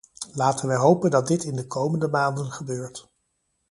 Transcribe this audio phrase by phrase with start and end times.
[0.33, 3.09] Laten wij hopen dat dit in de komende maanden gebeurt.